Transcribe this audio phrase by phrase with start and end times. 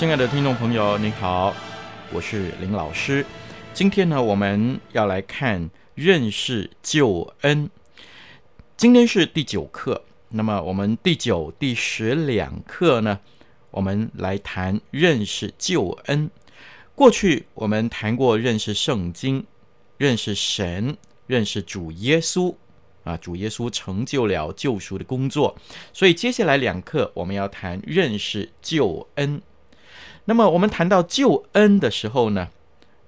[0.00, 1.54] 亲爱的听众朋友，你好，
[2.10, 3.22] 我是林老师。
[3.74, 7.68] 今天呢，我们要来看认识救恩。
[8.78, 13.20] 今天是第九课，那么我们第九、第十两课呢，
[13.70, 16.30] 我们来谈认识救恩。
[16.94, 19.44] 过去我们谈过认识圣经、
[19.98, 22.54] 认识神、认识主耶稣
[23.04, 25.54] 啊，主耶稣成就了救赎的工作。
[25.92, 29.42] 所以接下来两课我们要谈认识救恩。
[30.26, 32.48] 那么我们谈到救恩的时候呢，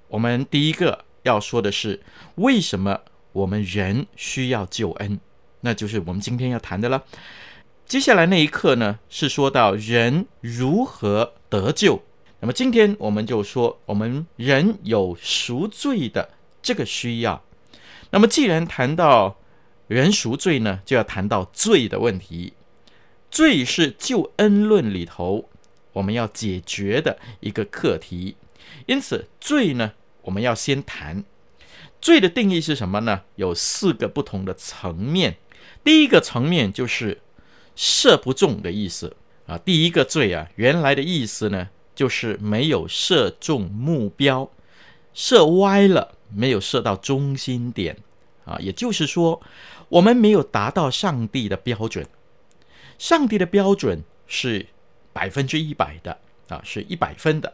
[0.09, 2.01] 我们第一个要说的是
[2.37, 3.01] 为什么
[3.33, 5.21] 我们人需要救恩，
[5.61, 7.05] 那就是我们今天要谈的了。
[7.87, 12.03] 接下来那一课呢，是说到人如何得救。
[12.41, 17.41] 那么今天我们就说我们人有赎罪的这个需要。
[18.11, 19.37] 那么既然谈到
[19.87, 22.55] 人赎罪呢，就要谈到罪的问题。
[23.31, 25.49] 罪是救恩论里头。
[25.93, 28.37] 我们要解决的一个课题，
[28.87, 29.93] 因此罪呢，
[30.23, 31.23] 我们要先谈
[32.01, 33.23] 罪的定义是什么呢？
[33.37, 35.37] 有四个不同的层面。
[35.85, 37.21] 第一个层面就是
[37.77, 39.17] 射不中的意思
[39.47, 39.59] 啊。
[39.59, 44.51] 第一个罪啊，原来的意思呢，就是没有射中目标，
[45.13, 47.99] 射歪了，没有射到中心点
[48.45, 48.57] 啊。
[48.61, 49.43] 也就是说，
[49.89, 52.07] 我们没有达到上帝的标准。
[52.99, 54.67] 上帝的标准是。
[55.13, 56.19] 百分之一百的
[56.49, 57.53] 啊，是一百分的。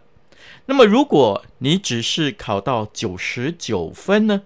[0.66, 4.42] 那么，如果你只是考到九十九分呢，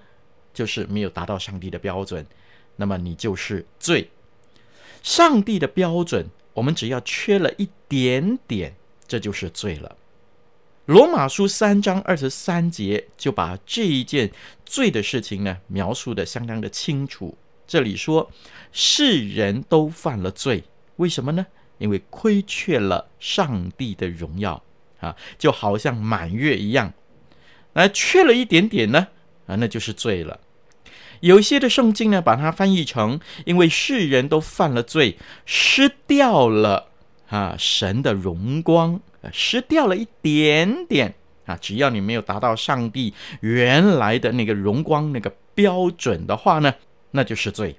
[0.53, 2.27] 就是没有达到上帝的标准，
[2.77, 4.11] 那么你就是罪。
[5.03, 8.75] 上帝的标准，我们只要缺了一点点，
[9.06, 9.97] 这就是罪了。
[10.87, 14.31] 罗马书三章二十三节就把这一件
[14.67, 17.37] 罪的事情呢描述的相当的清楚。
[17.67, 18.31] 这里说，
[18.73, 20.65] 世人都犯了罪，
[20.97, 21.47] 为什么呢？
[21.82, 24.62] 因为亏缺了上帝的荣耀
[25.00, 26.93] 啊，就好像满月一样，
[27.72, 29.09] 那缺了一点点呢
[29.48, 30.38] 啊，那就是罪了。
[31.19, 36.88] 有一些的圣经呢，把它翻译成“因为世人都犯了罪，失掉了
[37.28, 39.00] 啊神的荣光，
[39.32, 41.14] 失掉了一点点
[41.47, 41.56] 啊。
[41.60, 46.75] 只要你没有达到上帝原来的那个荣光那个标准的话呢，
[47.10, 47.75] 那就是罪。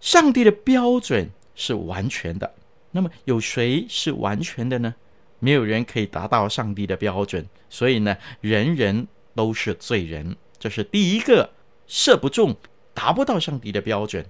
[0.00, 2.54] 上帝的标准是完全的。
[2.92, 4.94] 那么有谁是完全的呢？
[5.38, 10.36] 没有人可以达到上帝的标准，所以呢，人人都是罪人。
[10.58, 11.50] 这是第一个
[11.86, 12.54] 射不中，
[12.92, 14.26] 达不到上帝的标准。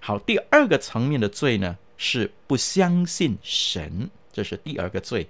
[0.00, 5.28] 好，第二个层面的罪呢，是不相信神，这是第二个罪。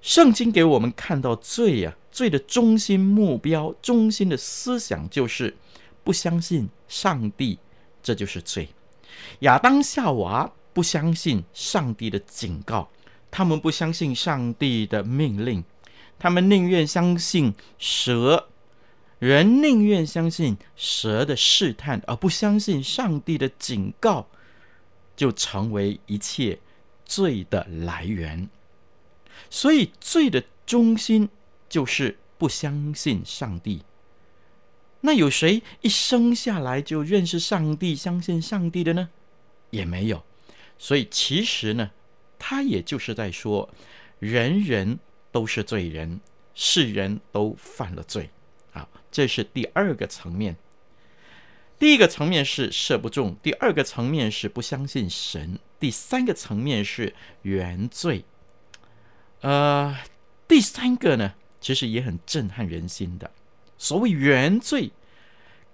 [0.00, 5.56] 圣经给我们看到罪呀、啊，罪的中心目标、中心的思想就是
[6.04, 7.58] 不相信上帝，
[8.00, 8.68] 这就是罪。
[9.40, 10.52] 亚当夏娃。
[10.74, 12.90] 不相信上帝的警告，
[13.30, 15.64] 他们不相信上帝的命令，
[16.18, 18.48] 他们宁愿相信蛇，
[19.20, 24.26] 人宁愿相信蛇的试探，而不相信上帝的警告，
[25.16, 26.58] 就成为一切
[27.06, 28.50] 罪的来源。
[29.48, 31.28] 所以，罪的中心
[31.68, 33.82] 就是不相信上帝。
[35.02, 39.10] 那有谁一生下来就认识上帝、相信上帝的呢？
[39.70, 40.24] 也没有。
[40.84, 41.90] 所以其实呢，
[42.38, 43.70] 他也就是在说，
[44.18, 44.98] 人人
[45.32, 46.20] 都是罪人，
[46.54, 48.28] 世人都犯了罪，
[48.74, 50.56] 啊，这是第二个层面。
[51.78, 58.26] 第一个层面是射不中，第二个层面是不相信神，第三个层面是原罪。
[59.40, 59.96] 呃，
[60.46, 61.32] 第三个呢，
[61.62, 63.30] 其实也很震撼人心的。
[63.78, 64.92] 所谓原罪，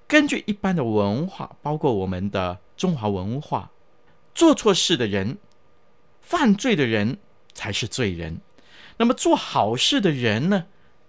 [0.06, 3.72] 根据一般的文化，包括我们的中华文化。
[4.34, 5.38] 做错事的人、
[6.20, 7.18] 犯罪的人
[7.52, 8.40] 才是罪人。
[8.96, 10.66] 那么做好事的人呢，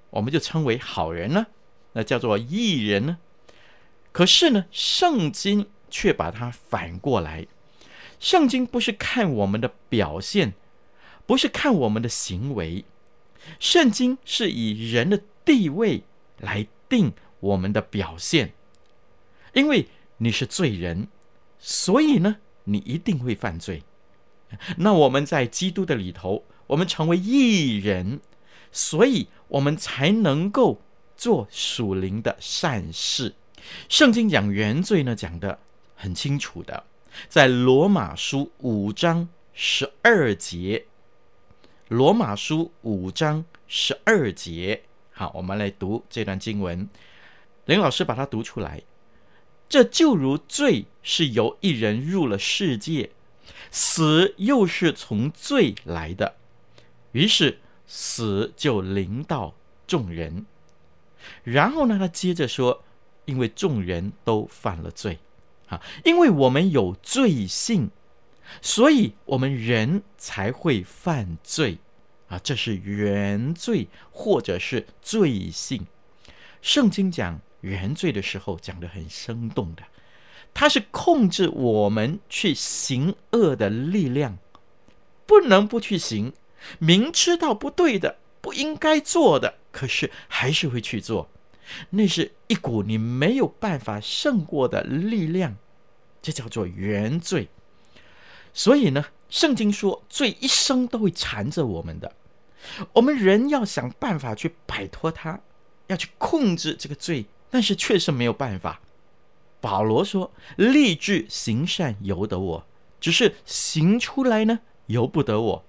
[0.10, 1.48] 我们就称为好人呢，
[1.94, 3.18] 那叫做义人呢。
[4.12, 7.48] 可是呢，圣经却把它反过来。
[8.20, 10.54] 圣经不是看我们的表现，
[11.26, 12.86] 不是看我们的行为，
[13.60, 16.04] 圣经是以人的地位
[16.38, 18.54] 来定我们的表现。
[19.54, 21.08] 因为你是罪人，
[21.58, 23.84] 所以呢，你一定会犯罪。
[24.78, 28.20] 那我们在基督的里头，我们成为义人，
[28.72, 30.82] 所以我们才能够
[31.16, 33.34] 做属灵的善事。
[33.88, 35.60] 圣经讲原罪呢，讲的
[35.96, 36.84] 很清楚的，
[37.30, 40.86] 在罗马书五章十二节。
[41.88, 44.82] 罗马书五章十二节，
[45.12, 46.90] 好，我们来读这段经文。
[47.66, 48.82] 林老师把它读出来。
[49.72, 53.12] 这就如罪是由一人入了世界，
[53.72, 56.36] 死又是从罪来的，
[57.14, 59.56] 于是死就临到
[59.88, 60.46] 众人。
[61.44, 62.84] 然后呢，他接着说。
[63.26, 65.20] 因为众人都犯了罪，
[65.68, 67.92] 啊，因为我们有罪性，
[68.62, 71.78] 所以我们人才会犯罪，
[72.28, 75.86] 啊，这是原罪或者是罪性。
[76.64, 79.84] 圣经讲原罪的时候讲得很生动的，
[80.54, 84.38] 它是控制我们去行恶的力量，
[85.26, 86.34] 不能不去行，
[86.80, 91.30] 明知道不对的、不应该做的，可是还是会去做。
[91.92, 95.56] 那是一股你没有办法胜过的力量，
[96.22, 97.48] 这叫做原罪。
[98.54, 102.14] 所以呢，圣经说罪一生都会缠着我们的，
[102.92, 105.40] 我们人要想办法去摆脱它，
[105.88, 108.82] 要去控制这个罪，但是确实没有办法。
[109.60, 112.66] 保罗说：“立志行善由得我，
[113.00, 115.66] 只是行出来呢，由不得我。”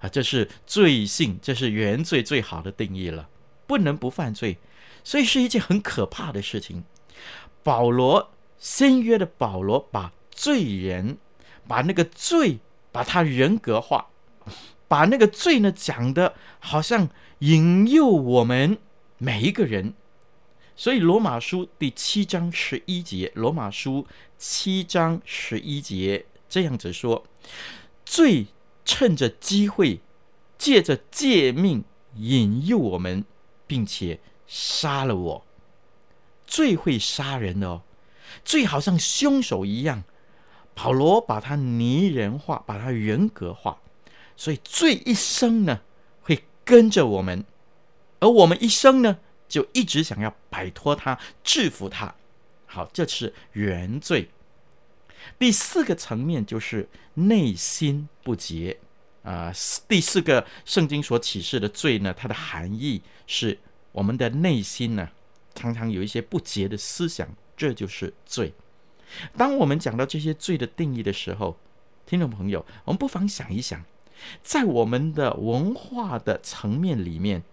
[0.00, 3.28] 啊，这是罪性，这是原罪最好的定义了，
[3.66, 4.56] 不能不犯罪。
[5.02, 6.84] 所以是一件很可怕的事情。
[7.62, 11.18] 保罗，新约的保罗，把罪人，
[11.68, 12.58] 把那个罪，
[12.92, 14.06] 把他人格化，
[14.88, 17.08] 把那个罪呢讲的，好像
[17.40, 18.78] 引诱我们
[19.18, 19.94] 每一个人。
[20.76, 24.06] 所以罗马书第七章十一节，罗马书
[24.38, 27.24] 七章十一节这样子说：
[28.04, 28.46] 罪
[28.84, 30.00] 趁着机会，
[30.58, 31.84] 借着诫命
[32.16, 33.24] 引诱我们，
[33.66, 34.20] 并且。
[34.46, 35.46] 杀了我，
[36.46, 37.82] 最会杀人的哦，
[38.44, 40.04] 最好像凶手一样。
[40.74, 43.78] 保罗把他拟人化，把他人格化，
[44.36, 45.80] 所以罪一生呢
[46.20, 47.42] 会跟着我们，
[48.20, 49.18] 而我们一生呢
[49.48, 52.14] 就一直想要摆脱他，制服他。
[52.66, 54.28] 好，这是原罪。
[55.38, 58.78] 第四个层面就是内心不洁
[59.22, 59.52] 啊、
[59.88, 63.58] 第四个圣经所启示的罪呢，它的含义是。
[63.92, 65.08] 我们的内心呢，
[65.54, 68.52] 常常有一些不洁的思想，这就是罪。
[69.36, 71.56] 当我们讲到这些罪的定义的时候，
[72.04, 73.84] 听众朋友，我们不妨想一想，
[74.42, 77.44] 在我们的文化的层面里面，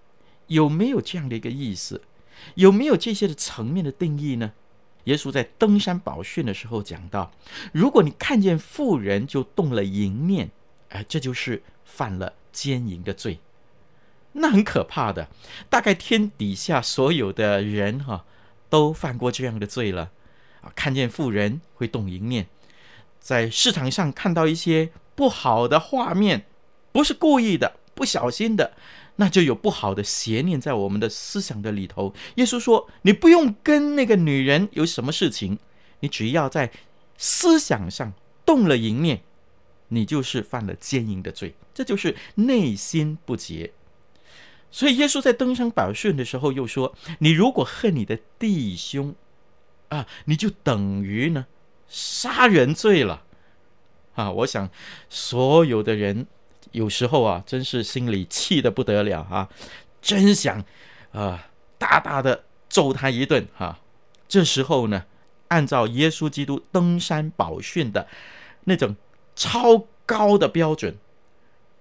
[0.52, 2.02] 有没有这样的一个意思？
[2.56, 4.52] 有没有这些的层面的定义呢？
[5.06, 7.32] 耶稣在登山宝训的时候讲到，
[7.72, 10.52] 如果你看见富人就动了淫念，
[10.90, 13.40] 哎，这就是犯了奸淫的罪。
[14.34, 15.30] 那很可怕的，
[15.70, 18.26] 大概天底下所有的人哈、
[18.70, 20.12] 都犯过这样的罪了
[20.62, 20.72] 啊！
[20.76, 22.48] 看见富人会动淫念，
[23.20, 26.46] 在市场上看到一些不好的画面，
[26.92, 28.74] 不是故意的，不小心的，
[29.22, 32.12] 那就有不好的邪念在我们的思想的里头。
[32.38, 35.60] 耶稣说：“你不用跟那个女人有什么事情，
[36.00, 36.72] 你只要在
[37.20, 38.14] 思想上
[38.44, 39.22] 动了淫念，
[39.90, 43.74] 你就是犯了奸淫的罪，这就是内心不洁。”
[44.72, 49.14] 所以耶稣在登山宝训的时候又说：“你如果恨你的弟兄，
[49.90, 51.46] 啊，你就等于呢
[51.88, 53.26] 杀人罪了。”
[54.18, 54.72] 啊，我想
[55.10, 56.26] 所有的人
[56.72, 59.50] 有时候啊，真是心里气得不得了啊，
[60.02, 60.64] 真想
[61.12, 63.80] 啊大大的揍他一顿、啊。
[64.28, 65.06] 这时候呢，
[65.50, 68.08] 按照耶稣基督登山宝训的
[68.64, 68.96] 那种
[69.36, 70.98] 超高的标准，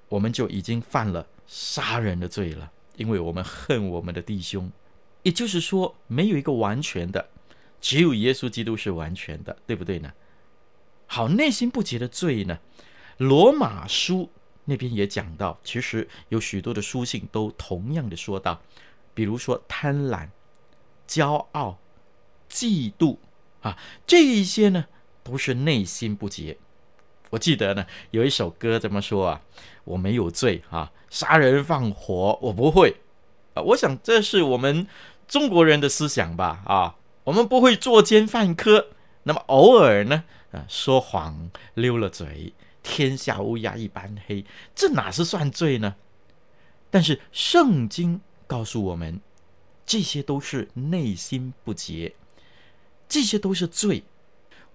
[0.08, 2.72] 我们就已经犯了杀人的罪了。
[2.96, 4.70] 因为我们恨我们的弟兄，
[5.22, 7.28] 也就是说，没有一个完全的，
[7.80, 10.12] 只有耶稣基督是完全的，对不对呢？
[11.06, 12.58] 好，内心不洁的罪呢，
[13.16, 14.28] 罗马书
[14.64, 18.60] 那边也讲到，其实有许多的书信都同样的说到，
[19.14, 20.28] 比如说贪婪、
[21.08, 21.78] 骄傲、
[22.48, 23.16] 嫉妒
[23.62, 23.76] 啊，
[24.06, 24.86] 这一些呢
[25.22, 26.56] 都是内心不洁。
[27.30, 29.40] 我记得呢，有一首歌怎么说啊？
[29.84, 32.96] 我没有罪啊，杀人放火我不会
[33.54, 33.62] 啊。
[33.62, 34.86] 我想这是我们
[35.28, 38.88] 中国人的思想吧啊，我们不会作奸犯科，
[39.22, 44.44] 那么偶尔呢，啊，说谎溜了嘴，天下乌鸦一般黑，
[44.74, 45.96] 这哪是算罪呢？
[46.90, 49.20] 但是圣经告诉我们，
[49.86, 52.14] 这些都是内心不洁，
[53.08, 54.04] 这些都是罪。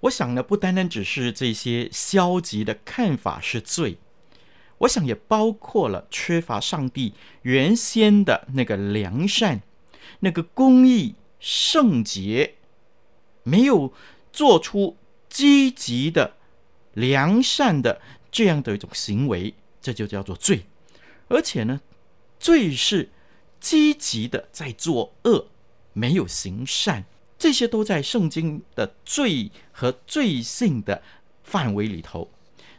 [0.02, 3.98] 我想呢，不单单只是这些消极的看法是罪，
[4.80, 9.62] 我想也包括了缺乏上帝原先的那个良善、
[10.20, 12.56] 那个公义、圣洁，
[13.44, 13.94] 没有
[14.32, 14.98] 做出
[15.30, 16.36] 积极的
[16.96, 20.66] 良善的这样的一种行为，这就叫做罪。
[21.28, 21.80] 而且呢，
[22.40, 23.10] 罪是
[23.60, 25.48] 积极的在作恶，
[25.94, 27.06] 没有行善。
[27.38, 31.04] 这些都在圣经的罪和罪性的
[31.44, 32.32] 范围里头，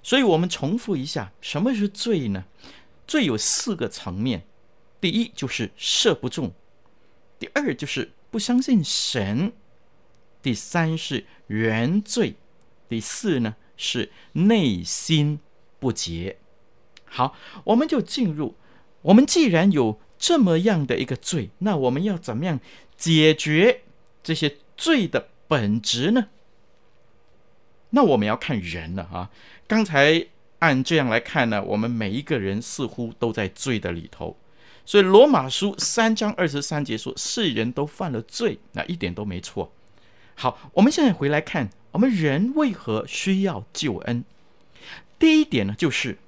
[0.02, 2.46] 所以我们重复一下，什么是罪呢？
[3.06, 4.46] 罪有四个层面，
[4.98, 6.52] 第一就是射不中，
[7.38, 9.52] 第二就是不相信神，
[10.40, 12.34] 第三是原罪，
[12.88, 15.40] 第四呢是内心
[15.78, 16.38] 不洁。
[17.04, 18.54] 好，我们就进入，
[19.02, 22.60] 我们既然有这么样的一个罪，那我们要怎么样
[22.96, 23.82] 解决？
[24.22, 26.28] 这些罪的本质呢？
[27.90, 29.30] 那我们要看人了啊！
[29.68, 30.26] 刚才
[30.58, 34.36] 按这样来看呢，我们每一个人似乎都在罪的里头。
[34.84, 39.72] 所以罗马书三章二十三节说：“世人都犯了罪。”那一点都没错。
[40.34, 44.22] 好，我们现在回来看，我们人为何需要救恩？
[45.18, 46.18] 第一点呢，就是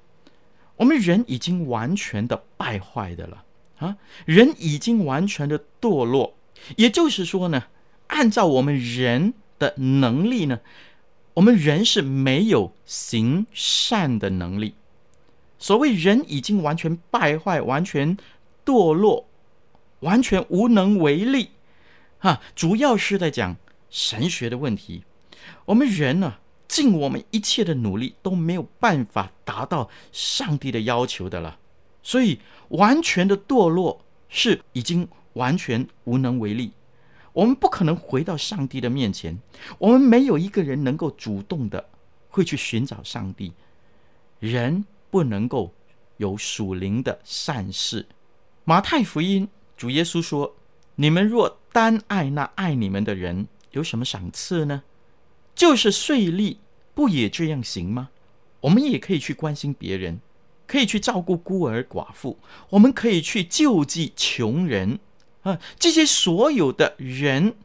[0.77, 3.45] 我们人已经完全的败坏的了
[3.77, 3.99] 啊！
[4.25, 6.33] 人已经完全的堕落，
[6.77, 7.65] 也就是说呢。
[8.07, 10.61] 按照我们人的能力呢，
[11.35, 14.73] 我们人是没有行善的能力。
[15.59, 18.17] 所谓人已经完全败坏、完全
[18.65, 19.29] 堕落、
[20.01, 21.51] 完全无能为力，
[22.21, 23.57] 哈，主要是在讲
[23.91, 25.03] 神学的问题。
[25.64, 26.35] 我们人呢，
[26.67, 31.59] 尽我们一切的努力都没有办法达到上帝的要求的了，
[32.02, 36.73] 所以完全的堕落是已经完全无能为力。
[37.33, 39.38] 我们不可能回到上帝的面前，
[39.78, 41.88] 我们没有一个人能够主动的
[42.28, 43.52] 会去寻找上帝。
[44.40, 45.73] 人不能够
[46.17, 48.07] 有属灵的善事。
[48.64, 50.57] 马太福音主耶稣说
[50.97, 54.83] ：“你们若单爱那爱你们的人，有什么赏赐呢？
[55.59, 56.61] 就是税利，
[56.95, 58.11] 不也这样行吗？
[58.61, 60.21] 我们也可以去关心别人，
[60.69, 62.38] 可以去照顾孤儿寡妇，
[62.71, 65.00] 我们可以去救济穷人。”
[65.43, 67.57] 啊，这些所有的人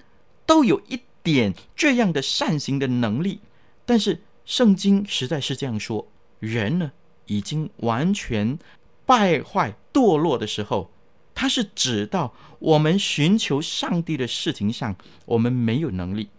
[0.47, 3.41] 都有一点这样的善行的能力，
[3.85, 6.07] 但是圣经实在是这样说：
[6.39, 6.93] 人呢，
[7.27, 8.57] 已经完全
[9.05, 10.89] 败坏堕落的时候，
[11.35, 14.95] 他是指到我们寻求上帝的事情上，
[15.25, 16.29] 我们没有能力，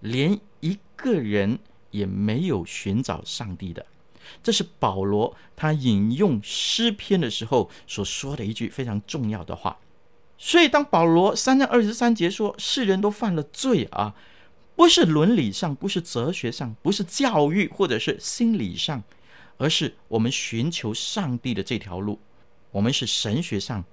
[0.00, 1.58] 连一个人
[1.90, 3.84] 也没有寻找上帝的。
[4.42, 9.76] 这是保罗他引用诗篇的时候所说的一句非常重要的话。
[10.38, 14.14] 所以，当保罗三章二十三节说世人都犯了罪啊，
[14.74, 19.02] 不是伦理上，不是哲学上，不是教育或者是心理上，
[19.58, 22.18] 而是我们寻求上帝的这条路。
[22.72, 23.84] 我们是神学上，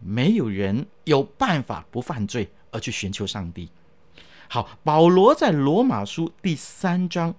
[0.00, 3.70] 没有人有办法不犯罪而去寻求上帝。
[4.48, 7.34] 好，保罗在罗马书第三章，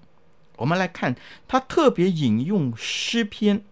[0.57, 1.15] 我们来看
[1.47, 3.63] 他特别引用诗篇，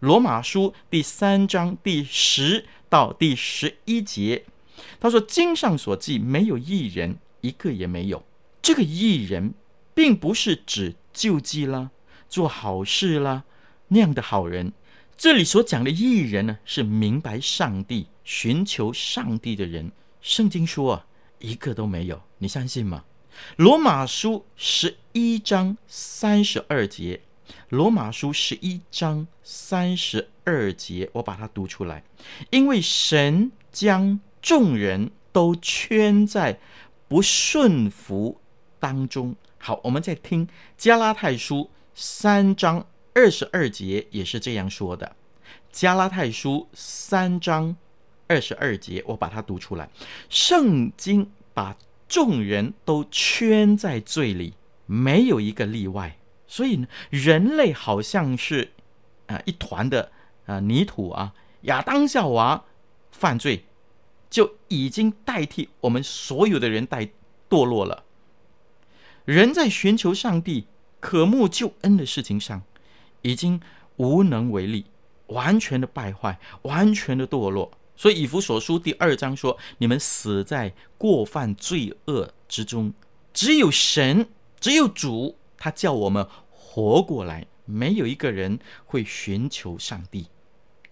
[0.00, 2.66] 罗马书第三章第十。
[2.90, 4.44] 到第十一节，
[5.00, 8.24] 他说：“经上所记，没有一人，一个也没有。
[8.62, 9.52] 这个义人，
[9.94, 11.90] 并不是指救济啦、
[12.28, 13.42] 做好事啦
[13.88, 14.72] 那样的好人。
[15.16, 19.90] 这里所讲的义人呢，是明白上帝、寻求上帝的人。
[20.20, 21.06] 圣经说啊，
[21.40, 23.04] 一个都没有，你相信吗？”
[23.56, 27.22] 罗马书十一章三十二节。
[27.70, 32.04] 罗马书十一章三十二节，我把它读出来。
[32.50, 36.58] 因为神将众人都圈在
[37.08, 38.40] 不顺服
[38.78, 39.34] 当中。
[39.58, 40.46] 好，我们再听
[40.76, 45.16] 加拉太书三章二十二节，也是这样说的。
[45.72, 47.76] 加拉太书三章
[48.28, 49.90] 二十二节，我把它读出来。
[50.30, 51.76] 圣经把
[52.14, 54.54] 众人都圈在罪里，
[54.86, 56.16] 没有一个例外。
[56.46, 58.70] 所以呢，人类好像是
[59.26, 60.12] 啊一团的
[60.46, 61.34] 啊泥土啊。
[61.62, 62.62] 亚当夏娃
[63.10, 63.64] 犯罪，
[64.30, 67.08] 就已经代替我们所有的人代
[67.50, 68.04] 堕落了。
[69.24, 70.68] 人在寻求上帝、
[71.00, 72.62] 渴慕救恩的事情上，
[73.22, 73.60] 已经
[73.96, 74.86] 无能为力，
[75.26, 77.72] 完全的败坏，完全的堕落。
[77.96, 82.92] 所以以弗所书第二章说：“你们死在过犯罪恶之中，
[83.32, 87.46] 只有神，只有主，他叫我们活过来。
[87.66, 90.26] 没有一个人会寻求上帝。”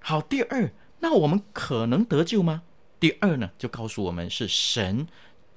[0.01, 2.63] 好，第二，那我们可能得救吗？
[2.99, 5.07] 第二呢，就告诉我们是神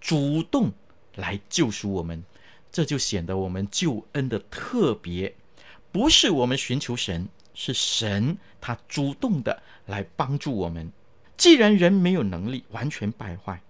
[0.01, 0.73] 主动
[1.15, 2.23] 来救赎我们，
[2.71, 5.35] 这就显得我们救恩的特别，
[5.91, 10.91] 不是我们寻求神，是神他主动的来帮助我们。
[11.37, 13.61] 既然人没有能力完全败坏，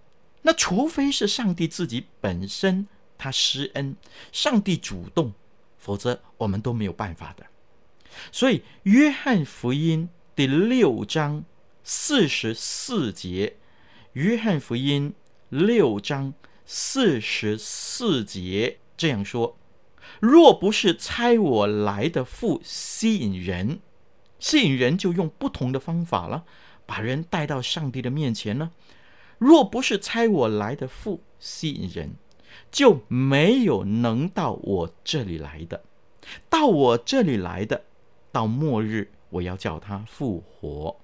[0.42, 2.86] 那除非是上帝自己本身
[3.18, 3.96] 他施恩，
[4.30, 5.32] 上帝主动，
[5.76, 7.46] 否则我们都没有办法的。
[8.30, 11.44] 所以，约翰福音第六章
[11.82, 13.56] 四十四节，
[14.12, 15.14] 约翰福音
[15.48, 16.32] 六章
[16.64, 19.58] 四十四节这样说
[20.20, 23.80] ：“若不是差我来的父吸引人，
[24.38, 26.44] 吸引人就用不同的方法了。”
[26.86, 28.70] 把人带到上帝的面前呢？
[29.38, 32.14] 若不是差我来的父吸引人，
[32.70, 35.82] 就没有能到我这里来的。
[36.48, 37.84] 到我这里来的，
[38.32, 40.98] 到末日我要叫他复活。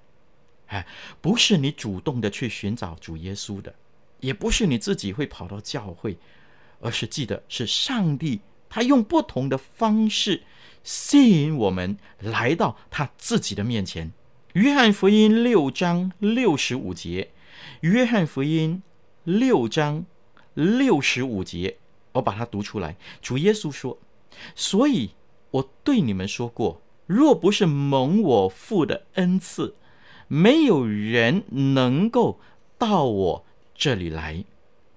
[0.67, 0.87] 哎，
[1.21, 3.75] 不是你主动的去寻找主耶稣的，
[4.19, 6.17] 也不是你自己会跑到教会，
[6.79, 10.41] 而是记得是上帝，他用不同的方式
[10.83, 14.11] 吸引我们来到他自己的面前。
[14.53, 17.31] 约翰福音六章六十五节，
[17.81, 18.83] 约翰福音
[19.23, 20.05] 六章
[20.53, 21.77] 六十五节，
[22.11, 22.95] 我把它读出来。
[23.19, 23.97] 主耶稣说
[24.53, 25.09] ：“所以
[25.49, 29.73] 我对你们说过，若不是蒙我父的恩赐，
[30.27, 32.39] 没有人能够
[32.77, 34.45] 到我这里来。”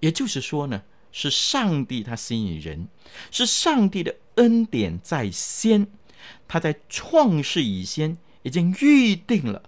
[0.00, 2.88] 也就是说呢，是上帝他吸引人，
[3.30, 5.86] 是上帝的恩典在先，
[6.46, 8.18] 他在创世以先。
[8.46, 9.60] 已经预定了，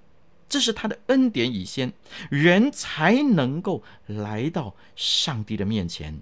[0.48, 1.92] 这是他的恩典以先，
[2.30, 6.20] 人才能够来到上帝的面前。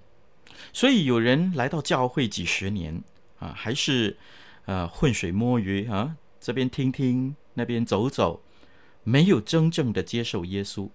[0.73, 3.03] 所以有人来到教会几十年
[3.37, 4.17] 啊，还是
[4.65, 8.41] 呃浑水摸鱼啊，这边听听，那边走走，
[9.03, 10.89] 没有真正的接受耶稣。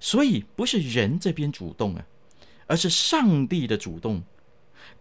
[0.00, 2.06] 所以不是人这边主动啊，
[2.66, 4.22] 而是上帝的主动。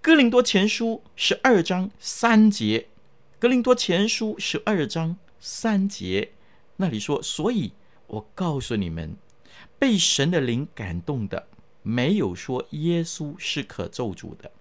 [0.02, 2.90] 哥林多前书十二章三节，
[3.40, 5.18] 哥林多前书十二章。
[5.44, 6.34] 三节
[6.76, 7.74] 那里说，所以
[8.06, 9.18] 我告诉你们，
[9.80, 11.48] 被神的灵感动的，
[11.82, 14.52] 没有说耶稣是可咒诅的；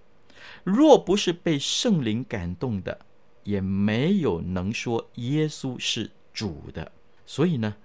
[0.64, 2.98] 若不是被圣灵感动的，
[3.44, 6.90] 也没有能说耶稣是主的。
[7.26, 7.76] 所以呢，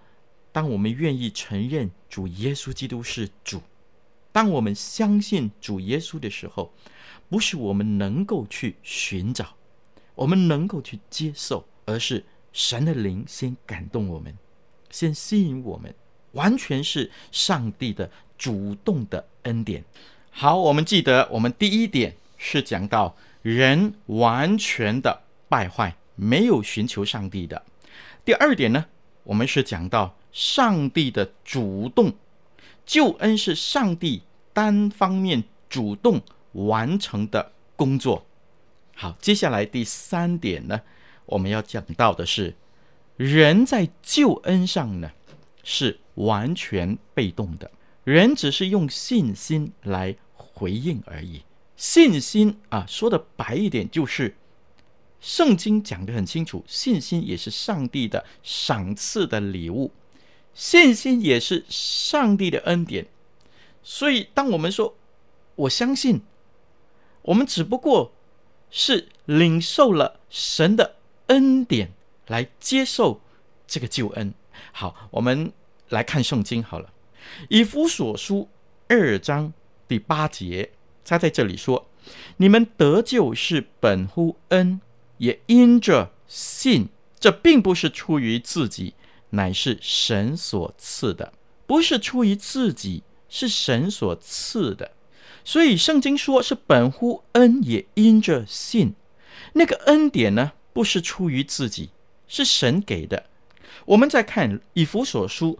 [0.53, 3.61] 当我们愿意承认主耶稣基督是主，
[4.31, 6.73] 当我们相信主耶稣的时候，
[7.29, 9.57] 不是我们能够去寻找，
[10.15, 12.23] 我们能够去接受，而是。
[12.55, 14.33] 神的灵先感动我们，
[14.89, 15.93] 先吸引我们，
[16.31, 19.83] 完全是上帝的主动的恩典。
[20.31, 27.61] 好，我们记得，我们第一点是讲到人完全的败坏，没有寻求上帝的。
[28.23, 28.85] 第二点呢，
[29.23, 32.13] 我们是讲到上帝的主动，
[32.85, 34.21] 救恩是上帝
[34.53, 36.21] 单方面主动
[36.53, 38.25] 完成的工作。
[38.95, 40.79] 好，接下来第三点呢，
[41.25, 42.55] 我们要讲到的是，
[43.17, 45.11] 人在救恩上呢，
[45.63, 47.71] 是完全被动的，
[48.03, 51.41] 人只是用信心来回应而已。
[51.75, 54.35] 信心啊，说的白一点，就是
[55.19, 59.91] 圣经讲的很清楚，信心也是上帝的赏赐的礼物，
[60.53, 63.07] 信心也是上帝的恩典。
[63.83, 64.95] 所以，当我们说
[65.55, 66.21] 我相信，
[67.23, 68.13] 我们只不过
[68.69, 70.95] 是领受了神的。
[71.27, 71.91] 恩典
[72.27, 73.21] 来接受
[73.67, 74.33] 这个救恩。
[74.71, 75.51] 好，我们
[75.89, 76.93] 来看圣经好了，
[77.49, 78.47] 《以弗所书》
[78.95, 79.53] 二章
[79.87, 80.71] 第八节，
[81.03, 81.89] 他在这里说
[82.37, 84.81] ：“你们得救是本乎恩，
[85.17, 86.89] 也因着信。
[87.19, 88.93] 这并不是出于自己，
[89.31, 91.33] 乃是神所赐的；
[91.65, 94.91] 不是出于自己，是神所赐的。
[95.43, 98.93] 所以圣经说是本乎恩，也因着信。
[99.53, 101.91] 那个恩典呢？”不是出于自己，
[102.27, 103.27] 是神给的。
[103.85, 105.57] 我们再看以弗所书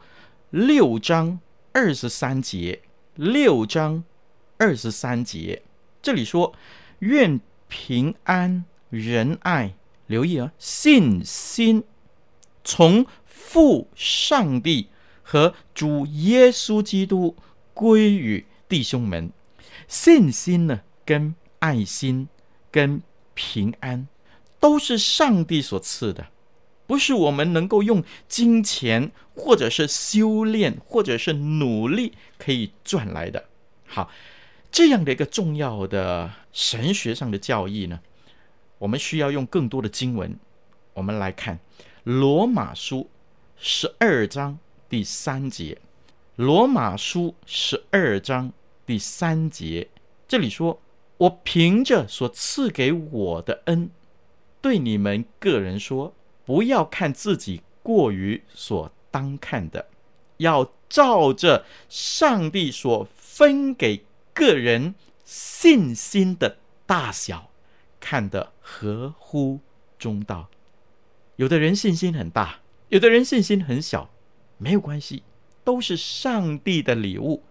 [0.49, 1.39] 六章
[1.71, 2.81] 二十三节，
[3.15, 4.03] 六章
[4.57, 5.61] 二十三节，
[6.01, 6.53] 这里说
[6.99, 9.75] ：“愿平安仁爱，
[10.07, 11.85] 留意啊，信心
[12.65, 14.89] 从父上帝
[15.23, 17.37] 和主耶稣基督
[17.73, 19.31] 归于弟兄们。
[19.87, 22.27] 信心呢，跟爱心，
[22.69, 23.01] 跟
[23.33, 24.09] 平安。”
[24.65, 26.25] 都是上帝所赐的，
[26.87, 33.45] 不是我们能够用金钱或者是修炼或者是努力可以赚来的。
[33.85, 34.09] 好，
[34.71, 37.99] 这样的一个重要的神学上的教义呢，
[38.79, 40.35] 我们需要用更多的经文。
[40.95, 41.59] 我们来看
[42.03, 43.07] 罗马书
[43.55, 44.57] 十二章
[44.89, 45.77] 第三节。
[46.37, 48.51] 罗马书十二章
[48.83, 49.87] 第三节，
[50.27, 50.81] 这里说
[51.17, 53.91] ：“我凭着所赐给我的恩，
[54.65, 56.13] 对你们个人说。”
[56.45, 59.87] 不要看自己过于所当看的，
[60.37, 67.49] 要照着上帝所分给个人信心的大小，
[67.99, 69.59] 看得合乎
[69.97, 70.47] 中道。
[71.37, 74.11] 有的人信心很大，有的人信心很小，
[74.59, 75.23] 没有关系，
[75.63, 77.41] 都是上帝的礼物。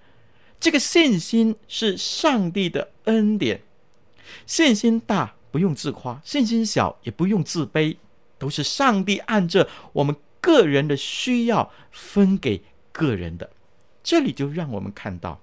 [0.61, 3.63] 这个信心是上帝的恩典，
[4.47, 7.97] 信心大不用自夸，信心小也不用自卑。
[8.37, 13.49] 都是上帝按着我们个人的需要分给个人的，
[14.03, 15.41] 这里就让我们看到，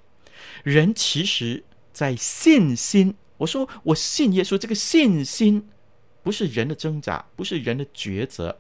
[0.64, 3.16] 人其实在信心。
[3.38, 5.70] 我说我信耶稣，这个信心
[6.22, 8.60] 不是人的挣扎，不是人的抉择，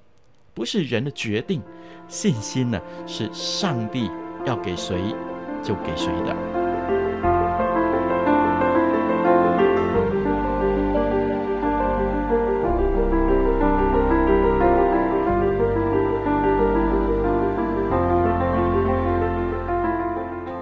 [0.53, 1.61] 不是人的决定，
[2.07, 4.09] 信心呢是上帝
[4.45, 5.13] 要给谁
[5.61, 6.60] 就给谁的。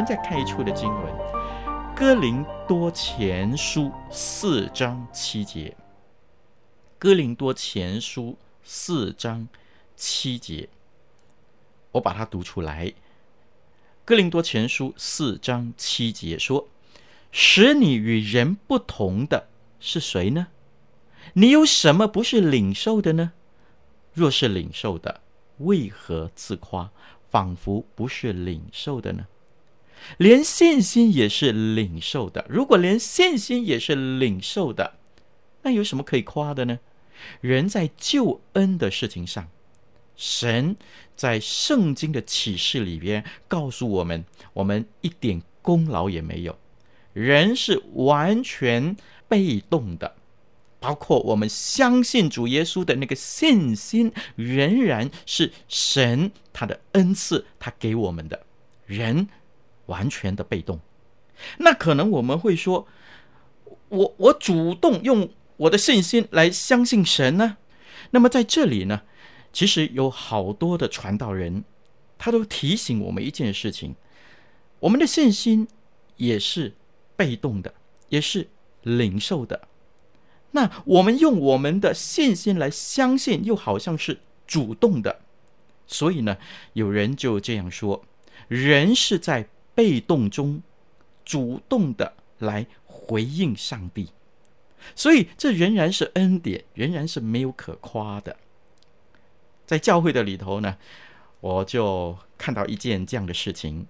[0.00, 1.12] 们再看一处的经文，
[1.94, 5.76] 《哥林多前书》四章七节，
[6.98, 8.30] 《哥林多前书》
[8.64, 9.46] 四章
[9.96, 10.70] 七节，
[11.92, 12.86] 我把它读出来，
[14.06, 16.68] 《哥林多前书》四章七节说
[17.30, 19.48] ：“使你与人不同的
[19.80, 20.46] 是谁呢？
[21.34, 23.32] 你有什么不是领受的呢？
[24.14, 25.20] 若是领受的，
[25.58, 26.90] 为何自夸，
[27.28, 29.26] 仿佛不是领受的呢？”
[30.18, 32.44] 连信心也是领受的。
[32.48, 34.94] 如果连信心也是领受的，
[35.62, 36.78] 那有什么可以夸的呢？
[37.40, 39.48] 人在救恩的事情上，
[40.16, 40.76] 神
[41.14, 46.58] 在圣经的启示里边告诉我们，我们一点功劳也没有，
[47.12, 48.96] 人是完全
[49.28, 50.16] 被动的。
[50.78, 58.46] 包括我们相信主耶稣的那个信心，仍然是神他的恩赐，他给我们的
[58.86, 59.28] 人。
[59.90, 60.78] 完全的被动，
[61.58, 62.86] 那可能我们会说，
[63.88, 67.56] 我我主动用我的信心来相信神呢？
[68.12, 69.02] 那么在这里呢，
[69.52, 71.64] 其实有好多的传道人，
[72.16, 73.96] 他都提醒我们一件事情：
[74.78, 75.66] 我们的信心
[76.16, 76.72] 也是
[77.16, 77.74] 被动的，
[78.08, 78.48] 也是
[78.82, 79.68] 领受的。
[80.52, 85.20] 那我们用我们的信心来相信，又好像是主动的。
[85.86, 86.36] 所以呢，
[86.74, 88.04] 有人就这样说：
[88.46, 89.48] 人是在。
[89.80, 90.62] 被动中，
[91.24, 94.10] 主动的来回应上帝，
[94.94, 98.36] 所以这仍然是恩典，仍然是没有可夸的。
[99.64, 100.76] 在教会的里头呢，
[101.40, 103.86] 我就看到一件这样的事情：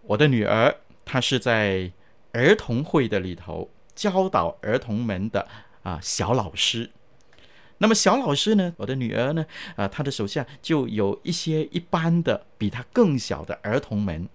[0.00, 1.92] 我的女儿她是在
[2.32, 5.46] 儿童会的里头教导儿童们的
[5.82, 6.90] 啊小老师。
[7.76, 9.44] 那么小老师呢，我的女儿呢，
[9.76, 14.26] 啊，她的手下就有一些一般的比她更小的儿童们。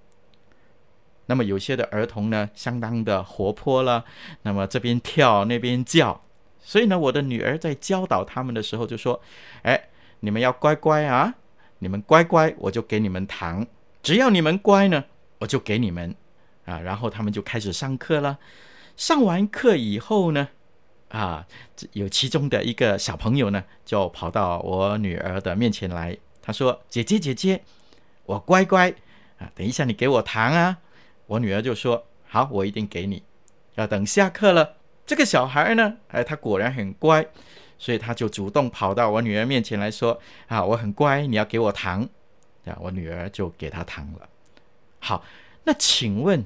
[1.29, 4.03] 那么有些的儿童呢，相当的活泼了，
[4.41, 6.23] 那么这边跳那边叫，
[6.59, 9.21] 所以呢，我的女儿在教导他们的时候就说
[9.61, 9.89] ：“哎，
[10.21, 11.35] 你们要乖乖啊，
[11.77, 13.63] 你们乖乖，我就给你们糖；
[14.01, 15.03] 只要你们乖呢，
[15.37, 16.15] 我就给你们
[16.65, 18.39] 啊。”然后他们就开始上课了。
[18.97, 20.49] 上完课以后呢，
[21.09, 21.45] 啊，
[21.93, 27.61] 有其中的一个小朋友呢，就跑到我女儿的面前来，他说：“姐姐姐姐，
[28.25, 28.89] 我乖乖
[29.37, 30.79] 啊，等一下你给我糖啊。”
[31.29, 33.21] 我女儿就说：“好，我一定给你。”
[33.77, 37.25] 要等下课了，这个小孩呢，哎，他果然很乖，
[37.77, 42.09] 所以他就主动跑到我女儿面前来说：“啊，我很乖，你要给我糖。”
[42.65, 44.27] 啊，我女儿就给他糖了。
[44.99, 45.23] 好，
[45.63, 46.43] 那请问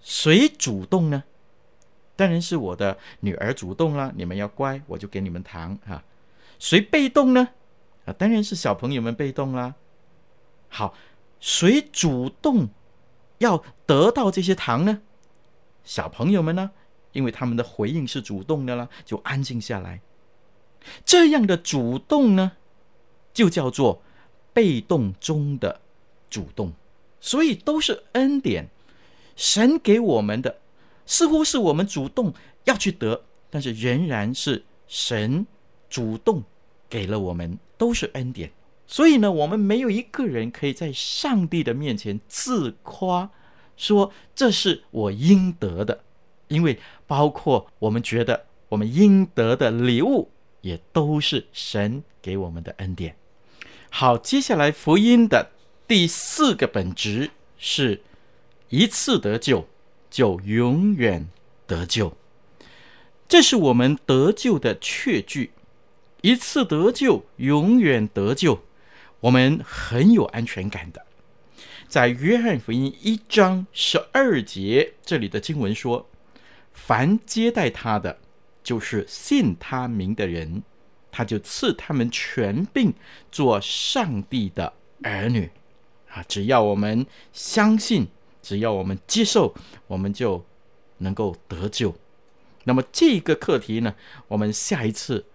[0.00, 1.24] 谁主动呢？
[2.14, 4.12] 当然是我的女儿主动啦。
[4.14, 6.04] 你们要乖，我就给你们糖啊。
[6.58, 7.48] 谁被动呢？
[8.04, 9.74] 啊，当然是小朋友们被动啦。
[10.68, 10.94] 好，
[11.40, 12.68] 谁主动
[13.42, 15.02] 要得到这些糖呢？
[15.84, 16.70] 小朋友们呢？
[17.12, 20.00] 因为他们的回应是主动的了，就安静下来。
[21.04, 22.52] 这样的主动呢，
[23.34, 24.02] 就叫做
[24.52, 25.80] 被动中的
[26.30, 26.72] 主动。
[27.20, 28.68] 所以都是恩典，
[29.36, 30.58] 神给我们的，
[31.04, 32.32] 似乎是我们主动
[32.64, 35.46] 要去得，但是仍然是神
[35.90, 36.42] 主动
[36.88, 38.50] 给了我们，都是恩典。
[38.92, 43.30] 所以呢，我们没有一个人可以在上帝的面前自夸。
[43.74, 46.04] 说这是我应得的，
[46.48, 53.16] 因为包括我们觉得我们应得的礼物，也都是神给我们的恩典。
[53.88, 55.50] 好，接下来福音的
[55.88, 58.02] 第四个本质是
[58.68, 59.66] 一次得救
[60.10, 61.26] 就永远
[61.66, 62.14] 得救，
[63.26, 65.52] 这是我们得救的确据。
[66.20, 68.60] 一次得救，永远得救，
[69.22, 71.06] 我们很有安全感的。
[71.86, 76.10] 在约翰福音一章十二节，这里的经文说
[76.74, 78.18] ：“凡接待他的，
[78.64, 80.64] 就是信他名的人，
[81.12, 82.92] 他就赐他们权柄
[83.30, 84.72] 做上帝的
[85.04, 85.50] 儿女。”
[86.10, 88.08] 啊，只要我们相信，
[88.42, 89.54] 只要我们接受，
[89.86, 90.44] 我们就
[90.98, 91.94] 能够得救。
[92.64, 93.94] 那么这个课题呢，
[94.26, 95.26] 我们下一次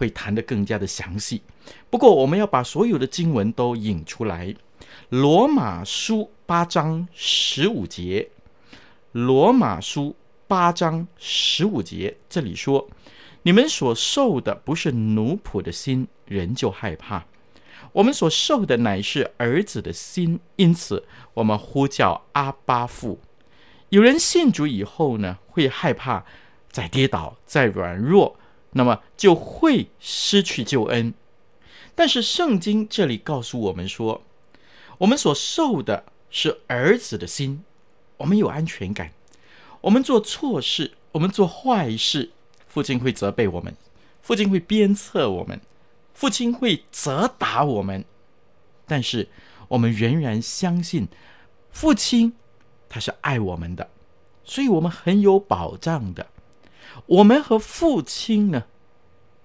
[0.00, 1.42] 会谈得更加的详细。
[1.90, 4.54] 不过，我们要把所有的经文都引出来。
[5.10, 8.30] 罗马书八章十五节，
[9.12, 10.16] 罗马书
[10.48, 12.88] 八章十五节，这里说
[13.44, 17.26] ：“你们所受的不是奴仆的心，人就害怕；
[17.92, 23.18] 我们所受的乃是儿子的心，因此我们呼叫阿巴父。”
[23.90, 26.24] 有人信主以后呢，会害怕
[26.70, 28.38] 再跌倒、再软弱，
[28.72, 31.14] 那么就会失去救恩。
[31.94, 34.22] 但是圣经这里告诉我们说，
[34.98, 37.64] 我们所受的是儿子的心，
[38.18, 39.12] 我们有安全感。
[39.82, 42.30] 我们做错事，我们做坏事，
[42.68, 43.74] 父亲会责备我们，
[44.22, 45.60] 父亲会鞭策我们，
[46.14, 48.04] 父亲会责打我们。
[48.86, 49.28] 但是
[49.68, 51.08] 我们仍然相信
[51.70, 52.32] 父亲
[52.88, 53.88] 他是爱我们的，
[54.44, 56.26] 所以我们很有保障的。
[57.06, 58.64] 我们和父亲呢，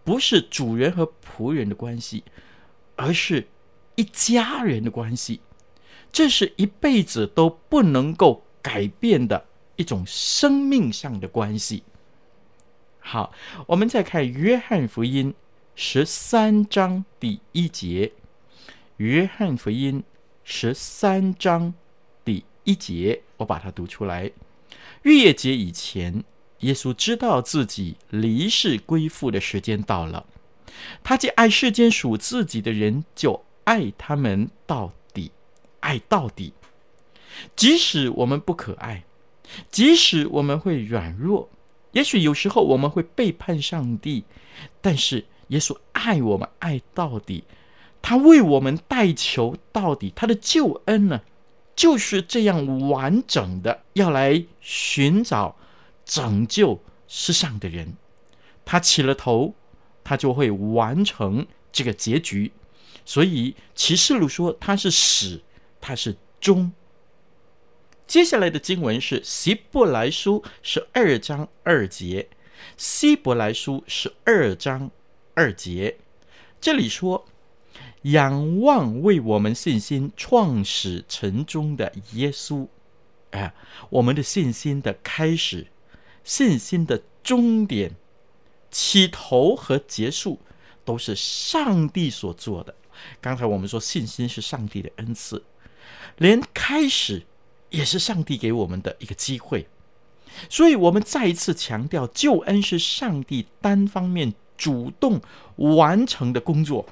[0.03, 2.23] 不是主人和仆人的关系，
[2.95, 3.47] 而是
[3.95, 5.41] 一家人的关系。
[6.11, 11.83] 这是一辈子都不能够改变的一种生命上的关系。
[12.99, 13.33] 好，
[13.67, 15.33] 我们再看约翰福音
[15.75, 18.13] 十三章第一节。
[18.97, 20.03] 约翰福音
[20.43, 21.73] 十三章
[22.23, 24.31] 第一节，我把它读出来。
[25.03, 26.23] 逾越节以前，
[26.59, 30.25] 耶稣知道自己离世归父的时间到了，
[31.03, 35.31] 他既爱世间属自己的人，就爱他们到底。
[35.81, 36.51] 爱到底，
[37.55, 39.03] 即使我们不可爱，
[39.69, 41.47] 即使我们会软弱，
[41.91, 44.23] 也许有时候我们会背叛上帝，
[44.81, 47.43] 但是耶稣爱我们爱到底，
[48.01, 51.21] 他为我们代求到底，他的救恩呢，
[51.75, 55.55] 就是这样完整的要来寻找
[56.05, 57.95] 拯救世上的人，
[58.63, 59.53] 他起了头，
[60.03, 62.51] 他就会完成这个结局，
[63.03, 65.41] 所以启示录说他是始。
[65.87, 66.71] 他是终。
[68.07, 72.27] 接下来的经文是希伯来书十二章二节，
[72.75, 74.89] 希伯来书十二章
[75.35, 75.97] 二节，
[76.59, 77.27] 这里说
[78.09, 82.67] ：“仰望为我们信心创始成终的耶稣。”
[83.29, 83.53] 哎，
[83.91, 85.67] 我们的信心的开始，
[86.25, 87.95] 信心的终点，
[88.69, 90.39] 起头和结束
[90.83, 92.75] 都是上帝所做的。
[93.21, 95.41] 刚才我们说信心是上帝的恩赐。
[96.17, 97.23] 连开始
[97.69, 99.67] 也是上帝给我们的一个机会，
[100.49, 105.19] 所以我们再一次强调，救恩是上帝单方面主动
[105.57, 106.87] 完成的工作，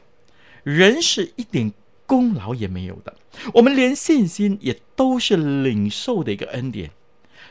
[0.64, 1.72] 人是一点
[2.06, 3.16] 功劳也没有的。
[3.54, 6.92] 我们连信心也都是领受的一个恩典，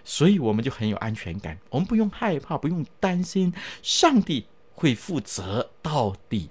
[0.04, 6.50] 所以我们就很有安全感，我们不用害怕，不用担心，上帝会负责到底。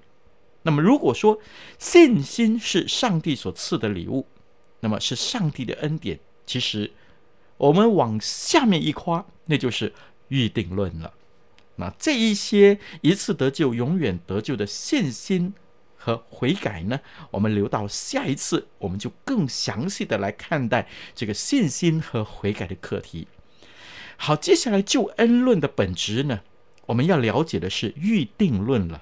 [0.63, 1.39] 那么，如果说
[1.79, 4.27] 信心是上帝所赐的礼物，
[4.79, 6.91] 那么是上帝的恩典，其实
[7.57, 9.91] 我们往下面一夸，那就是
[10.27, 11.13] 预定论了。
[11.77, 15.53] 那这一些一次得救、永远得救的信心
[15.95, 16.99] 和悔改呢，
[17.31, 23.27] 我们留到下一次，我们就更详细的来看待这个信心和悔改的课题。
[24.23, 26.41] 好，接下来救恩论的本质呢，
[26.85, 29.01] 我们要了解的是预定论了。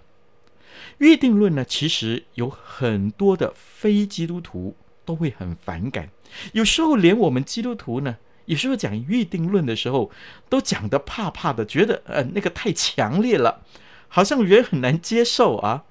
[1.00, 6.08] 预定论呢，其实有很多的非基督徒都会很反感，
[6.54, 10.10] 有时候连我们基督徒呢，有时候讲预定论的时候，
[10.48, 13.66] 都讲得怕怕的，觉得呃那个太强烈了，
[14.08, 15.84] 好像人很难接受啊。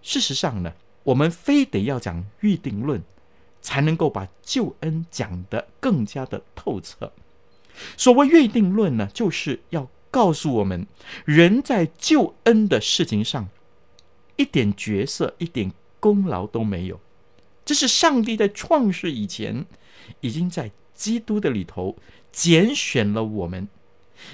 [0.00, 3.02] 事实上呢，我们非得要讲预定论，
[3.60, 7.12] 才能够把救恩讲得更加的透彻。
[7.96, 10.86] 所谓预定论呢，就是要告诉我们，
[11.24, 13.48] 人在救恩的事情上，
[14.36, 17.00] 一点角色、一点功劳都没有。
[17.64, 19.64] 这是上帝在创世以前，
[20.20, 21.96] 已经在基督的里头
[22.32, 23.68] 拣选了我们，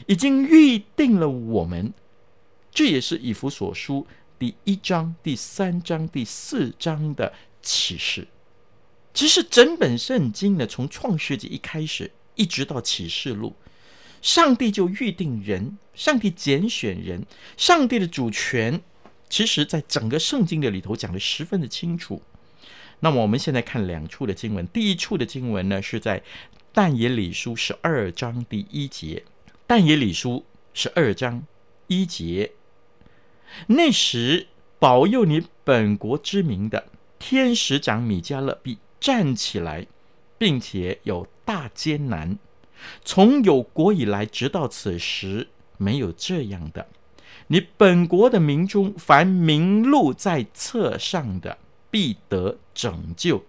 [0.07, 1.93] 已经预定了我们。
[2.73, 4.07] 这也是以弗所书
[4.39, 8.29] 第一章、第三章、第四章的启示。
[9.15, 13.57] 其实整本圣经呢，从创世纪一开始，一直到启示录，
[14.23, 18.81] 上帝就预定人，上帝拣选人，上帝的主权。
[19.29, 22.23] 其实，在整个圣经的里头讲的十分的清楚。
[23.01, 24.65] 那么，我们现在看两处的经文。
[24.69, 26.23] 第一处的经文呢，是在
[26.73, 29.25] 但以理书十二章第一节。
[29.67, 31.45] 但以理书十二章
[31.89, 32.53] 一节，
[33.67, 34.47] 那时
[34.79, 36.87] 保佑你本国之民的
[37.19, 39.85] 天使长米迦勒必站起来，
[40.39, 42.39] 并且有大艰难，
[43.03, 46.89] 从有国以来直到此时，没有这样的。
[47.47, 51.57] 你本国的民中，凡名录在册上的，
[51.91, 53.45] 必得拯救。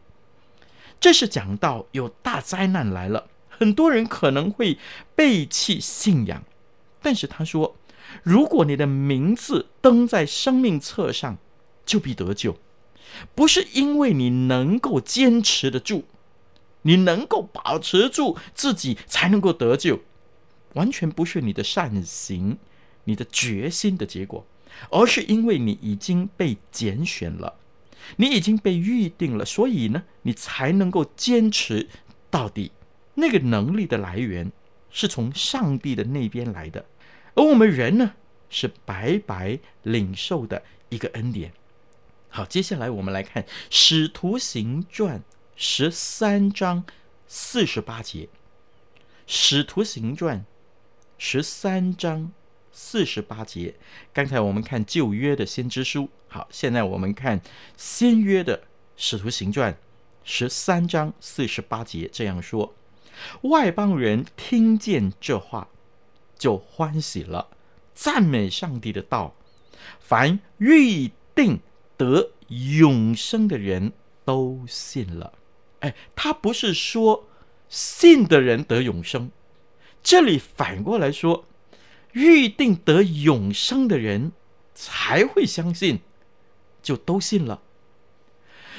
[0.99, 4.77] 这是讲到有大灾难来了，很多人可能会
[5.15, 6.43] 背弃信仰。
[7.01, 7.75] 但是他说，
[8.21, 11.37] 如果你的名字登在生命册上，
[11.85, 12.57] 就必得救。
[13.33, 16.03] 不是因为你能够坚持得住，
[16.87, 19.99] 你能够保持住自己才能够得救，
[20.73, 22.57] 完全不是你的善行。
[23.09, 24.45] 你的决心的结果，
[24.91, 27.55] 而是因为你已经被拣选了，
[28.17, 31.87] 你已经被预定了，所以呢，你才能够坚持
[32.29, 32.73] 到底。
[33.13, 34.51] 那个能力的来源
[34.89, 36.85] 是从上帝的那边来的，
[37.33, 38.11] 而我们人呢，
[38.49, 41.53] 是白白领受的一个恩典。
[42.27, 45.19] 好，接下来我们来看《使徒行传》
[45.59, 46.85] 十三章
[47.25, 48.25] 四十八节，
[49.25, 50.41] 《使徒行传》
[51.17, 52.31] 十三章。
[52.71, 53.73] 四十八节，
[54.13, 57.41] 刚才我们看旧约的先知书，好，现在我们看
[57.75, 58.65] 新约的
[58.95, 59.75] 使徒行传
[60.23, 62.75] 十三章四十八节，这样说：
[63.41, 65.69] 外邦人听见这话，
[66.37, 67.47] 就欢喜了，
[67.95, 69.33] 赞美上帝的道。
[69.99, 71.59] 凡预定
[71.97, 73.91] 得永生的人
[74.23, 75.33] 都信了。
[75.79, 77.27] 哎，他不是说
[77.69, 79.31] 信的人得永生，
[80.01, 81.45] 这里反过来说。
[82.13, 84.31] 预定得永生的人
[84.73, 85.99] 才会相信，
[86.81, 87.61] 就都信了。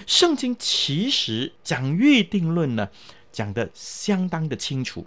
[0.07, 2.89] 圣经其实讲预定论呢，
[3.31, 5.07] 讲得相当的清楚。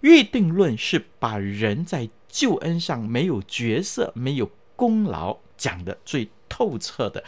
[0.00, 7.22] 预定论是把人在救恩上没有角色、没有功劳讲得最透彻的。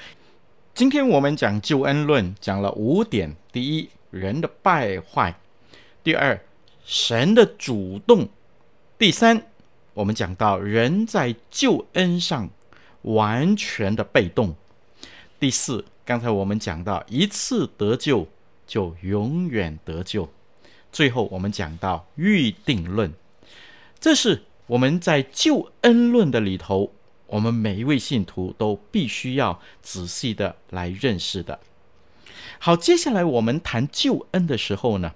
[0.78, 5.34] 今天我们讲救恩论，讲了五点：第一，人的败坏；
[6.04, 6.40] 第二，
[6.84, 8.28] 神的主动；
[8.96, 9.42] 第三，
[9.92, 12.48] 我们讲到人在救恩上
[13.02, 14.54] 完全的被动。
[15.40, 18.28] 第四，刚才我们讲到一次得救
[18.64, 20.28] 就永远得救。
[20.92, 23.12] 最后我们讲到预定论，
[23.98, 26.92] 这是我们在救恩论的里头，
[27.28, 31.60] 我们每一位信徒都必须要仔细的来认识的。
[32.58, 35.12] 好，接下来我们谈救恩的时候呢，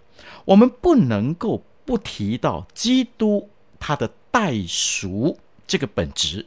[0.47, 4.11] 我们不能够不提到基督他的。
[4.33, 6.47] 代赎这个本质，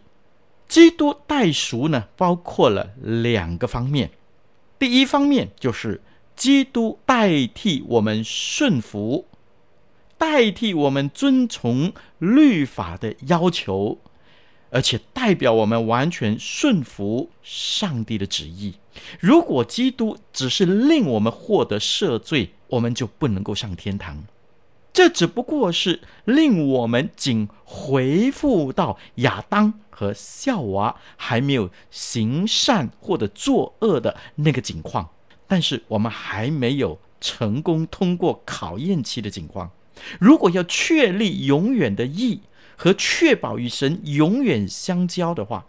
[0.67, 4.09] 基督代赎呢，包括了两个方面。
[4.79, 6.01] 第一方面就是
[6.35, 9.27] 基督代替我们顺服，
[10.17, 13.99] 代替我们遵从律法的要求，
[14.75, 18.73] 而且代表我们完全顺服上帝的旨意。
[19.21, 24.25] 如果基督只是令我们获得赦罪，我们就不能够上天堂。
[24.91, 35.09] 这只不过是令我们仅回复到亚当和夏娃还没有行善或者作恶的那个境况，
[35.47, 39.71] 但是我们还没有成功通过考验期的境况。
[40.19, 42.41] 如果要确立永远的义
[42.75, 45.65] 和确保与神永远相交的话，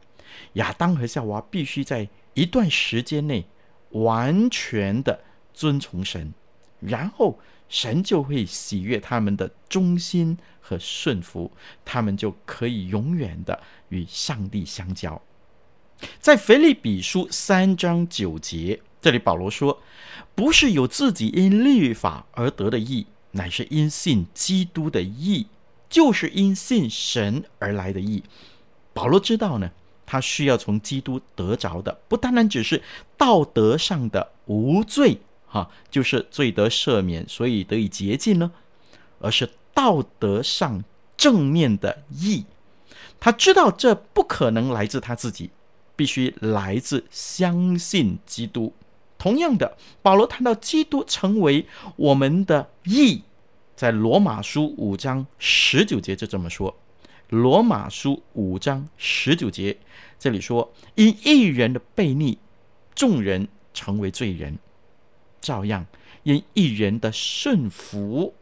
[0.55, 3.47] 亚当和夏娃必须在一段时间内
[3.91, 5.21] 完全的
[5.55, 6.35] 遵从神，
[6.81, 7.39] 然后
[7.69, 11.51] 神就会喜悦他们的忠心和顺服，
[11.85, 15.21] 他们就可以永远的与上帝相交。
[16.21, 19.81] 在腓立比书三章九节，这里保罗说
[20.37, 25.47] ：“不是有自己因律法而得的义，乃是因信基督的义，
[25.89, 28.23] 就是因信神而来的义。”
[28.95, 29.71] 保罗知道呢，
[30.05, 32.83] 他需要从基督得着的，不单单只是
[33.17, 38.53] 道德上的无罪，哈，就是罪得赦免，所以得以洁净呢，
[39.21, 40.85] 而是道德上
[41.17, 42.45] 正面的义。
[43.19, 45.51] 他知道这不可能来自他自己。
[45.99, 48.75] 必须来自相信基督。
[49.17, 51.67] 同样的，保罗谈到基督成为
[51.97, 53.23] 我们的义，
[53.77, 56.75] 在罗马书五章十九节就这么说。
[57.29, 59.77] 罗马书五章十九节
[60.19, 62.39] 这里说：“因一人的悖逆，
[62.95, 64.55] 众人成为罪人；
[65.41, 65.87] 照样，
[66.23, 68.35] 因一人的顺服，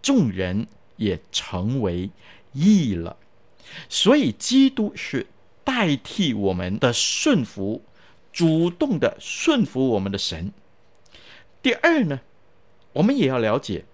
[0.00, 0.66] 众人
[0.96, 2.10] 也成为
[2.52, 3.16] 义了。”
[3.88, 5.26] 所以，基督是。
[5.62, 7.84] 代替我们的顺服，
[8.32, 10.52] 主动的顺服我们的神。
[11.62, 12.20] 第二呢，
[12.94, 13.84] 我们也要了解，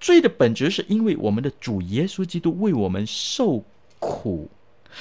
[0.00, 3.64] 罪的本质是因为我们的主耶稣基督为我们受
[3.98, 4.48] 苦，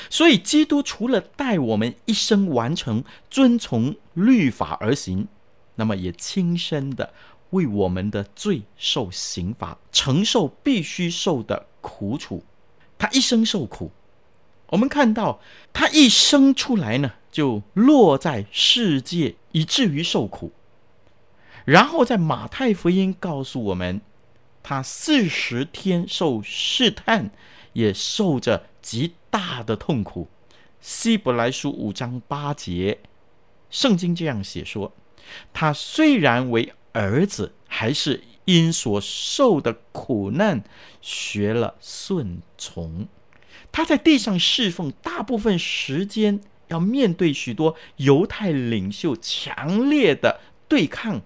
[0.10, 5.28] 所以基督除了带我们一生完成遵从律法而行，
[5.76, 7.14] 那么也亲身的
[7.52, 12.44] 为我们的罪受刑罚，承受必须受的苦楚。
[12.98, 13.92] 他一生受苦。
[14.70, 15.40] 我们看到
[15.72, 20.52] 他一生出来呢，就落在世界，以至于受苦。
[21.64, 24.02] 然后在马太福音告诉我们，
[24.70, 27.32] 他四十天受试探，
[27.72, 30.28] 也受着极大的痛苦。
[30.82, 33.00] 希伯来书五章八节，
[33.70, 34.92] 圣经这样写说：
[35.54, 40.62] 他虽然为儿子，还是因所受的苦难
[41.00, 43.08] 学了顺从。
[43.72, 51.22] 他在地上侍奉，大部分时间要面对许多犹太领袖强烈的对抗，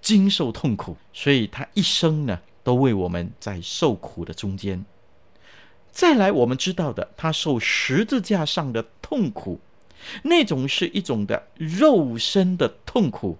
[0.00, 4.84] 经受痛苦，所以他一生呢都为我们在受苦的中间。
[5.90, 9.58] 再来，我们知道的，他受十字架上的痛苦，
[10.24, 13.38] 那种是一种的肉身的痛苦。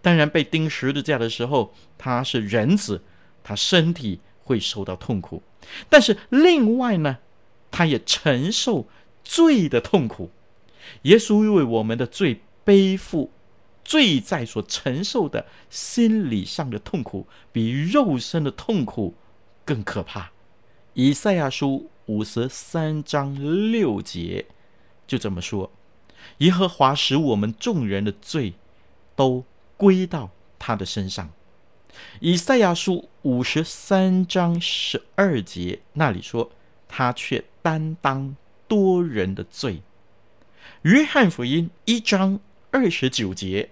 [0.00, 3.02] 当然，被钉十字架的时候，他是人子，
[3.44, 5.42] 他身体会受到痛苦，
[5.90, 7.18] 但是另外呢，
[7.70, 8.88] 他也承受
[9.22, 10.30] 罪的痛苦，
[11.02, 13.30] 耶稣为我们的罪背负
[13.84, 19.14] 罪在所承受的心理上的痛苦，比肉身的痛苦
[19.64, 20.30] 更可怕。
[20.94, 23.34] 以赛亚书五十三章
[23.72, 24.46] 六节
[25.06, 25.70] 就这么说
[26.38, 28.54] ：“耶和华使我们众人的罪
[29.14, 29.44] 都
[29.76, 31.30] 归到他的身上。”
[32.20, 36.50] 以赛亚书五十三章十二节那里说。
[36.94, 38.36] 他却担当
[38.68, 39.80] 多人的罪。
[40.82, 42.38] 约翰福音一章
[42.72, 43.70] 二十九节，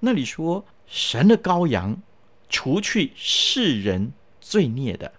[0.00, 2.02] 那里说：“神的羔羊，
[2.48, 5.12] 除去世人罪孽的。”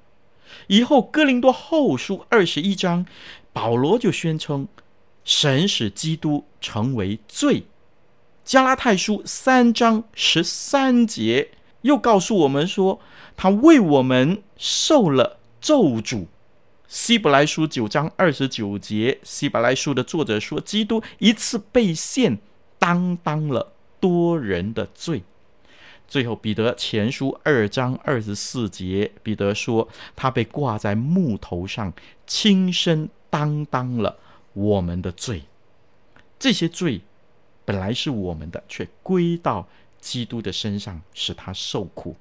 [0.67, 3.05] 以后哥林多后书二十一章，
[3.53, 4.67] 保罗就宣称
[5.23, 7.63] ：“神使基督成为罪。”
[8.43, 11.51] 加拉太书三章十三节
[11.83, 12.99] 又告诉我们说
[13.37, 16.27] ：“他为我们受了咒诅。”
[16.89, 22.39] 希伯来书九章二十九节，希伯来书的作者说，基督一次被献，
[22.87, 25.21] 担当了多人的罪。
[26.07, 31.91] 最后，彼得前书二章二十四节，彼得说，他被挂在木头上，
[32.25, 34.17] 亲身担当了
[34.53, 35.43] 我们的罪。
[36.39, 37.01] 这些罪
[37.65, 39.67] 本来是我们的，却归到
[39.99, 42.15] 基督的身上，使他受苦。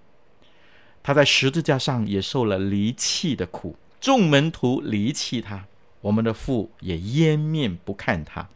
[1.00, 3.76] 他在十字架上也受了离弃的苦。
[4.00, 5.64] 众门徒离弃他，
[6.00, 8.48] 我们的父也掩面不看他。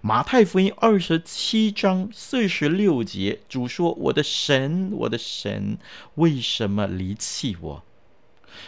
[0.00, 5.78] 马太福音二十七章四十六节，主说：“我的神，我的神，
[6.16, 7.82] 为什么离弃我？”